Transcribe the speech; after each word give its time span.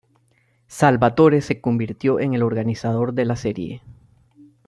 Salvatore 0.65 1.41
se 1.41 1.61
convirtió 1.61 2.19
en 2.19 2.33
el 2.33 2.41
organizador 2.41 3.13
de 3.13 3.25
la 3.25 3.35
serie. 3.35 3.83